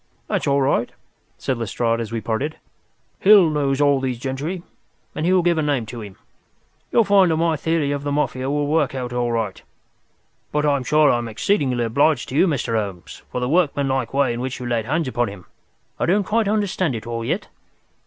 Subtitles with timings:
[0.27, 0.91] "That's all right,"
[1.37, 2.57] said Lestrade, as we parted.
[3.19, 4.63] "Hill knows all these gentry,
[5.13, 6.15] and he will give a name to him.
[6.91, 9.61] You'll find that my theory of the Mafia will work out all right.
[10.51, 12.75] But I'm sure I am exceedingly obliged to you, Mr.
[12.75, 15.45] Holmes, for the workmanlike way in which you laid hands upon him.
[15.99, 17.49] I don't quite understand it all yet."